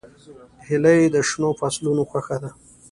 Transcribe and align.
هیلۍ 0.67 1.01
د 1.13 1.15
شنو 1.29 1.49
فصلونو 1.59 2.03
خوښه 2.09 2.35
ده 2.41 2.49